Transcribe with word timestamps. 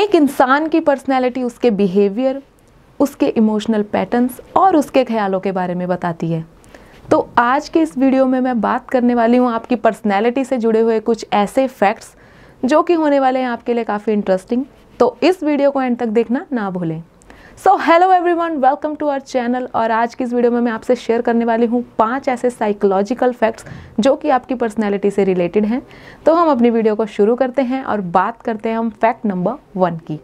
एक 0.00 0.14
इंसान 0.14 0.66
की 0.68 0.78
पर्सनैलिटी 0.80 1.42
उसके 1.42 1.70
बिहेवियर 1.70 2.40
उसके 3.00 3.26
इमोशनल 3.28 3.82
पैटर्न्स 3.92 4.40
और 4.56 4.76
उसके 4.76 5.02
ख्यालों 5.04 5.40
के 5.40 5.52
बारे 5.52 5.74
में 5.74 5.86
बताती 5.88 6.30
है। 6.30 6.44
तो 7.10 7.18
आज 7.38 7.68
के 7.68 7.80
इस 7.80 7.96
वीडियो 7.98 8.26
में 8.26 8.38
मैं 8.40 8.60
बात 8.60 8.88
करने 8.90 9.14
वाली 9.14 9.36
हूँ 9.36 9.50
आपकी 9.52 9.76
पर्सनैलिटी 9.76 10.44
से 10.44 10.58
जुड़े 10.58 10.80
हुए 10.80 10.98
कुछ 11.00 11.26
ऐसे 11.32 11.66
फैक्ट्स 11.68 12.14
जो 12.64 12.82
कि 12.82 12.94
होने 12.94 13.20
वाले 13.20 13.40
हैं 13.40 13.48
आपके 13.48 13.74
लिए 13.74 13.84
काफ़ी 13.84 14.12
इंटरेस्टिंग 14.12 14.64
तो 15.00 15.16
इस 15.22 15.42
वीडियो 15.42 15.70
को 15.70 15.82
एंड 15.82 15.98
तक 15.98 16.06
देखना 16.08 16.46
ना 16.52 16.70
भूलें। 16.70 17.02
So 17.60 17.74
hello 17.76 18.10
everyone 18.12 18.56
welcome 18.56 18.94
to 18.94 19.06
our 19.06 19.20
channel 19.20 19.66
और 19.74 19.90
आज 19.90 20.14
की 20.14 20.24
इस 20.24 20.32
वीडियो 20.32 20.50
में 20.52 20.60
मैं 20.60 20.72
आपसे 20.72 20.94
शेयर 20.96 21.22
करने 21.22 21.44
वाली 21.44 21.66
हूँ 21.66 21.82
पाँच 21.98 22.28
ऐसे 22.28 22.50
साइकोलॉजिकल 22.50 23.32
फैक्ट्स 23.32 23.64
जो 24.00 24.14
कि 24.16 24.30
आपकी 24.30 24.54
पर्सनैलिटी 24.54 25.10
से 25.10 25.24
रिलेटेड 25.24 25.64
हैं। 25.64 25.82
तो 26.26 26.34
हम 26.34 26.50
अपनी 26.50 26.70
वीडियो 26.70 26.94
को 26.94 27.06
शुरू 27.08 27.34
करते 27.36 27.62
हैं 27.62 27.82
और 27.84 28.00
बात 28.00 28.40
करते 28.42 28.68
हैं 28.68 28.76
हम 28.76 28.90
फैक्ट 28.92 29.26
नंबर 29.26 29.58
वन 29.76 29.96
की। 30.06 30.16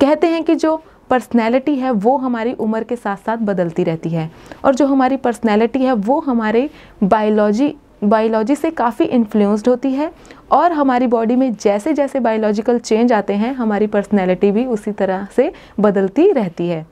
कहते 0.00 0.26
हैं 0.26 0.42
कि 0.44 0.54
जो 0.54 0.76
पर्सनैलिटी 1.10 1.76
है, 1.76 1.90
वो 1.90 2.16
हमारी 2.18 2.52
उम्र 2.54 2.84
के 2.84 2.96
साथ 2.96 3.16
साथ 3.16 3.36
बदलती 3.38 3.84
रहती 3.84 4.10
है 4.10 4.30
और 4.64 4.74
जो 4.74 4.86
हमारी 4.86 5.16
पर्सनैलिटी 5.18 5.84
है, 5.84 5.92
वो 5.92 6.20
हमारे 6.20 6.68
बायोलॉजी 7.04 7.74
बायोलॉजी 8.04 8.54
से 8.56 8.70
काफ़ी 8.72 9.04
इन्फ्लुएंस्ड 9.06 9.68
होती 9.68 9.92
है 9.92 10.12
और 10.52 10.72
हमारी 10.72 11.06
बॉडी 11.06 11.36
में 11.36 11.52
जैसे 11.54 11.92
जैसे 11.92 12.20
बायोलॉजिकल 12.20 12.78
चेंज 12.78 13.12
आते 13.12 13.34
हैं, 13.34 13.54
हमारी 13.54 13.86
पर्सनैलिटी 13.86 14.50
भी 14.50 14.64
उसी 14.64 14.92
तरह 14.92 15.26
से 15.36 15.52
बदलती 15.80 16.30
रहती 16.32 16.68
है। 16.68 16.86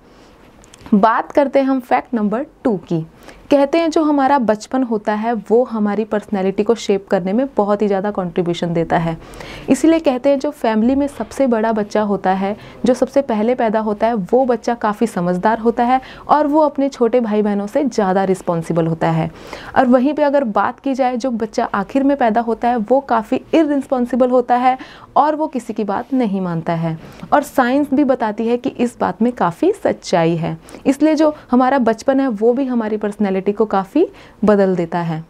बात 0.94 1.32
करते 1.32 1.58
हैं 1.58 1.66
हम 1.66 1.80
फैक्ट 1.80 2.14
नंबर 2.14 2.46
टू 2.64 2.76
की। 2.76 3.06
कहते 3.50 3.78
हैं 3.78 3.90
जो 3.90 4.02
हमारा 4.02 4.38
बचपन 4.38 4.82
होता 4.82 5.12
है, 5.12 5.32
वो 5.50 5.62
हमारी 5.64 6.04
पर्सनैलिटी 6.04 6.62
को 6.62 6.74
शेप 6.74 7.06
करने 7.08 7.32
में 7.32 7.46
बहुत 7.56 7.82
ही 7.82 7.86
ज़्यादा 7.86 8.10
कॉन्ट्रीब्यूशन 8.10 8.72
देता 8.74 8.96
है। 8.98 9.16
इसीलिए 9.70 9.98
कहते 9.98 10.30
हैं 10.30 10.38
जो 10.38 10.50
फैमिली 10.50 10.94
में 10.94 11.06
सबसे 11.08 11.46
बड़ा 11.46 11.72
बच्चा 11.72 12.02
होता 12.02 12.32
है, 12.32 12.54
जो 12.86 12.94
सबसे 12.94 13.22
पहले 13.22 13.54
पैदा 13.54 13.80
होता 13.80 14.06
है, 14.06 14.14
वो 14.14 14.44
बच्चा 14.44 14.74
काफ़ी 14.74 15.06
समझदार 15.06 15.58
होता 15.58 15.84
है 15.84 16.00
और 16.28 16.46
वो 16.46 16.60
अपने 16.60 16.88
छोटे 16.88 17.20
भाई 17.20 17.42
बहनों 17.42 17.66
से 17.66 17.84
ज़्यादा 17.84 18.24
रिस्पॉन्सिबल 18.24 18.86
होता 18.86 19.10
है। 19.10 19.30
और 19.76 19.86
वहीं 19.86 20.14
पर 20.14 20.22
अगर 20.22 20.44
बात 20.44 20.80
की 20.80 20.94
जाए, 20.94 21.16
जो 21.16 21.30
बच्चा 21.30 21.68
आखिर 21.74 22.02
में 22.02 22.16
पैदा 22.16 22.40
होता 22.40 22.68
है, 22.68 22.76
वो 22.76 23.00
काफ़ी 23.00 23.40
इरिस्पॉन्सिबल 23.54 24.30
होता 24.30 24.56
है 24.56 24.76
और 25.16 25.36
वो 25.36 25.46
किसी 25.46 25.72
की 25.72 25.84
बात 25.84 26.12
नहीं 26.12 26.40
मानता 26.40 26.72
है। 26.74 26.98
और 27.32 27.42
साइंस 27.44 27.88
भी 27.94 28.04
बताती 28.04 28.46
है 28.48 28.56
कि 28.56 28.70
इस 28.70 28.96
बात 29.00 29.22
में 29.22 29.32
काफ़ी 29.32 29.72
सच्चाई 29.74 30.36
है। 30.36 30.56
इसलिए 30.86 31.14
जो 31.14 31.34
हमारा 31.50 31.78
बचपन 31.80 32.20
है, 32.20 32.28
वो 32.28 32.52
भी 32.52 32.64
हमारी 32.66 32.96
पर्सनैलिटी 32.96 33.36
पर्सनैलिटी 33.38 33.52
को 33.52 33.64
काफ़ी 33.64 34.06
बदल 34.44 34.74
देता 34.76 34.98
है। 35.00 35.24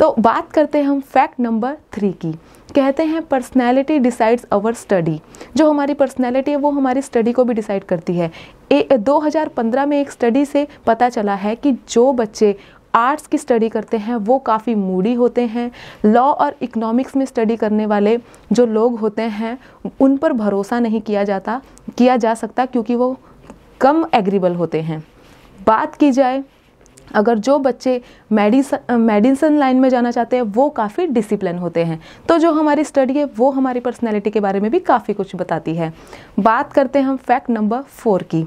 तो 0.00 0.14
बात 0.18 0.50
करते 0.52 0.78
हैं 0.78 0.84
हम 0.84 1.00
फैक्ट 1.00 1.40
नंबर 1.40 1.76
थ्री 1.92 2.12
की। 2.12 2.32
कहते 2.74 3.02
हैं 3.04 3.22
पर्सनैलिटी 3.22 3.98
डिसाइड्स 3.98 4.44
अवर 4.52 4.74
स्टडी 4.74 5.20
जो 5.56 5.70
हमारी 5.70 5.94
पर्सनैलिटी 5.94 6.50
है 6.50 6.56
वो 6.56 6.70
हमारी 6.70 7.02
स्टडी 7.02 7.32
को 7.32 7.44
भी 7.44 7.54
डिसाइड 7.54 7.84
करती 7.84 8.16
है। 8.16 8.30
ए, 8.72 8.96
2015 8.98 9.86
में 9.86 10.00
एक 10.00 10.10
स्टडी 10.10 10.44
से 10.44 10.66
पता 10.86 11.08
चला 11.08 11.34
है 11.34 11.54
कि 11.56 11.72
जो 11.88 12.12
बच्चे 12.12 12.56
आर्ट्स 12.94 13.26
की 13.26 13.38
स्टडी 13.38 13.68
करते 13.68 13.96
हैं 13.96 14.16
वो 14.16 14.38
काफ़ी 14.38 14.74
मूडी 14.74 15.12
होते 15.14 15.46
हैं। 15.46 15.70
लॉ 16.04 16.22
और 16.22 16.56
इकोनॉमिक्स 16.62 17.16
में 17.16 17.24
स्टडी 17.26 17.56
करने 17.56 17.86
वाले 17.86 18.18
जो 18.52 18.66
लोग 18.66 18.98
होते 19.00 19.22
हैं 19.22 19.58
उन 20.00 20.16
पर 20.16 20.32
भरोसा 20.32 20.80
नहीं 20.80 21.00
किया 21.00 21.24
जाता 21.24 21.60
किया 21.98 22.16
जा 22.16 22.34
सकता 22.34 22.66
क्योंकि 22.66 22.94
वो 22.94 23.16
कम 23.80 24.04
एग्रीबल 24.14 24.54
होते 24.54 24.80
हैं। 24.80 25.02
बात 25.66 25.94
की 25.94 26.10
जाए 26.12 26.42
अगर 27.14 27.38
जो 27.38 27.58
बच्चे 27.58 28.00
मेडिसन 28.32 29.00
मेडिसन 29.00 29.58
लाइन 29.58 29.80
में 29.80 29.88
जाना 29.88 30.10
चाहते 30.10 30.36
हैं, 30.36 30.42
वो 30.42 30.68
काफ़ी 30.68 31.06
डिसिप्लिन 31.06 31.58
होते 31.58 31.84
हैं। 31.84 32.00
तो 32.28 32.38
जो 32.38 32.52
हमारी 32.52 32.84
स्टडी 32.84 33.14
है, 33.14 33.24
वो 33.24 33.50
हमारी 33.50 33.80
पर्सनैलिटी 33.80 34.30
के 34.30 34.40
बारे 34.40 34.60
में 34.60 34.70
भी 34.70 34.78
काफ़ी 34.78 35.14
कुछ 35.14 35.36
बताती 35.36 35.74
है। 35.74 35.92
बात 36.40 36.72
करते 36.72 36.98
हैं 36.98 37.06
हम 37.06 37.16
फैक्ट 37.16 37.50
नंबर 37.50 37.82
फोर 37.82 38.22
की। 38.22 38.42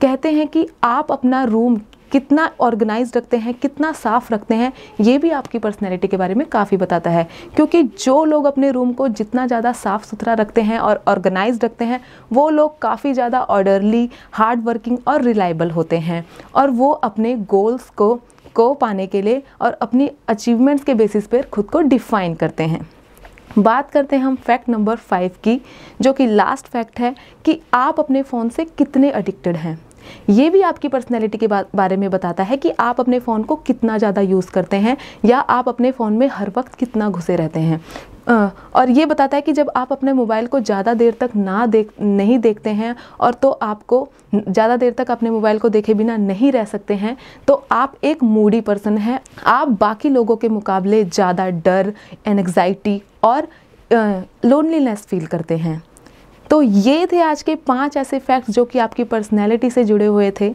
कहते 0.00 0.32
हैं 0.32 0.46
कि 0.48 0.68
आप 0.84 1.12
अपना 1.12 1.44
रूम 1.44 1.80
कितना 2.14 2.50
ऑर्गेनाइज 2.60 3.12
रखते 3.16 3.36
हैं, 3.36 3.54
कितना 3.54 3.90
साफ़ 3.92 4.32
रखते 4.34 4.54
हैं, 4.54 4.72
ये 5.00 5.16
भी 5.18 5.30
आपकी 5.32 5.58
पर्सनैलिटी 5.58 6.08
के 6.08 6.16
बारे 6.16 6.34
में 6.34 6.46
काफ़ी 6.48 6.76
बताता 6.76 7.10
है। 7.10 7.26
क्योंकि 7.56 7.82
जो 7.82 8.24
लोग 8.24 8.44
अपने 8.44 8.70
रूम 8.70 8.92
को 8.92 9.08
जितना 9.10 9.46
ज़्यादा 9.46 9.72
साफ़ 9.74 10.04
सुथरा 10.04 10.34
रखते 10.34 10.62
हैं 10.62 10.78
और 10.78 11.02
ऑर्गेनाइज 11.08 11.58
रखते 11.64 11.84
हैं, 11.84 12.00
वो 12.32 12.48
लोग 12.50 12.78
काफ़ी 12.78 13.12
ज़्यादा 13.12 13.40
ऑर्डरली 13.40 14.08
हार्ड 14.32 14.64
वर्किंग 14.64 14.98
और 15.08 15.22
रिलायबल 15.22 15.70
होते 15.70 15.98
हैं। 15.98 16.24
और 16.54 16.70
वो 16.70 16.90
अपने 16.90 17.36
गोल्स 17.36 17.90
को 17.90 18.14
को 18.54 18.72
पाने 18.74 19.06
के 19.06 19.22
लिए 19.22 19.42
और 19.60 19.72
अपनी 19.72 20.10
अचीवमेंट्स 20.28 20.84
के 20.84 20.94
बेसिस 20.94 21.26
पर 21.26 21.42
खुद 21.44 21.66
को 21.66 21.80
डिफाइन 21.82 22.34
करते 22.34 22.64
हैं। 22.64 22.86
बात 23.58 23.90
करते 23.90 24.16
हैं 24.16 24.22
हम 24.22 24.36
फैक्ट 24.36 24.68
नंबर 24.68 24.96
फाइव 24.96 25.30
की, 25.44 25.60
जो 26.00 26.12
कि 26.12 26.26
लास्ट 26.26 26.66
फैक्ट 26.66 27.00
है 27.00 27.14
कि 27.44 27.60
आप 27.74 28.00
अपने 28.00 28.22
फ़ोन 28.22 28.48
से 28.48 28.64
कितने 28.64 29.10
अडिक्टेड 29.10 29.56
हैं। 29.56 29.78
ये 30.30 30.48
भी 30.50 30.60
आपकी 30.62 30.88
पर्सनैलिटी 30.88 31.38
के 31.38 31.46
बारे 31.46 31.96
में 31.96 32.10
बताता 32.10 32.42
है 32.42 32.56
कि 32.56 32.70
आप 32.80 33.00
अपने 33.00 33.18
फ़ोन 33.20 33.42
को 33.42 33.56
कितना 33.58 33.98
ज़्यादा 33.98 34.20
यूज़ 34.22 34.50
करते 34.50 34.76
हैं 34.78 34.96
या 35.24 35.38
आप 35.38 35.68
अपने 35.68 35.90
फ़ोन 35.92 36.12
में 36.12 36.26
हर 36.28 36.52
वक्त 36.56 36.74
कितना 36.74 37.10
घुसे 37.10 37.36
रहते 37.36 37.60
हैं। 37.60 37.80
और 38.26 38.90
ये 38.90 39.06
बताता 39.06 39.36
है 39.36 39.42
कि 39.42 39.52
जब 39.52 39.70
आप 39.76 39.92
अपने 39.92 40.12
मोबाइल 40.12 40.46
को 40.46 40.60
ज़्यादा 40.60 40.92
देर 40.94 41.16
तक 41.20 41.30
ना 41.36 41.64
देख, 41.66 41.90
नहीं 42.00 42.38
देखते 42.38 42.70
हैं 42.72 42.94
और 43.20 43.34
तो 43.34 43.50
आपको 43.50 44.08
ज़्यादा 44.34 44.76
देर 44.76 44.92
तक 44.92 45.10
अपने 45.10 45.30
मोबाइल 45.30 45.58
को 45.58 45.68
देखे 45.68 45.94
बिना 45.94 46.16
नहीं 46.18 46.52
रह 46.52 46.64
सकते 46.66 46.94
हैं 46.96 47.16
तो 47.48 47.54
आप 47.72 47.94
एक 48.04 48.22
मूडी 48.24 48.60
पर्सन 48.62 48.98
हैं। 48.98 49.20
आप 49.46 49.68
बाकी 49.80 50.08
लोगों 50.08 50.36
के 50.36 50.48
मुकाबले 50.50 51.04
ज़्यादा 51.04 51.48
डर 51.60 51.92
एनग्जाइटी 52.26 53.00
और 53.24 53.48
लोनलीनेस 53.90 55.06
फील 55.06 55.26
करते 55.26 55.56
हैं। 55.56 55.82
तो 56.54 56.60
ये 56.62 57.06
थे 57.12 57.20
आज 57.20 57.42
के 57.42 57.54
पाँच 57.58 57.96
ऐसे 57.96 58.18
फैक्ट्स 58.18 58.50
जो 58.50 58.64
कि 58.64 58.78
आपकी 58.78 59.04
पर्सनैलिटी 59.04 59.70
से 59.70 59.82
जुड़े 59.84 60.06
हुए 60.06 60.30
थे। 60.40 60.52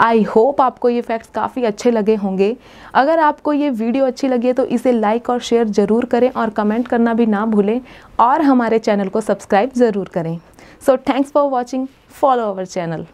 आई 0.00 0.22
होप 0.24 0.60
आपको 0.60 0.88
ये 0.88 1.00
फैक्ट्स 1.00 1.30
काफ़ी 1.34 1.64
अच्छे 1.64 1.90
लगे 1.90 2.14
होंगे। 2.14 2.56
अगर 2.94 3.18
आपको 3.18 3.52
ये 3.52 3.70
वीडियो 3.72 4.06
अच्छी 4.06 4.28
लगी 4.28 4.46
है 4.46 4.52
तो 4.52 4.64
इसे 4.66 4.92
लाइक 4.92 5.30
और 5.30 5.40
शेयर 5.40 5.68
ज़रूर 5.70 6.04
करें 6.04 6.30
और 6.30 6.50
कमेंट 6.50 6.88
करना 6.88 7.14
भी 7.14 7.26
ना 7.26 7.44
भूलें 7.46 7.80
और 8.20 8.42
हमारे 8.42 8.78
चैनल 8.78 9.08
को 9.08 9.20
सब्सक्राइब 9.20 9.72
ज़रूर 9.76 10.08
करें। 10.14 10.38
So 10.86 10.96
thanks 10.98 11.32
for 11.32 11.50
watching 11.50 11.86
follow 12.12 12.48
our 12.50 12.66
channel 12.66 13.06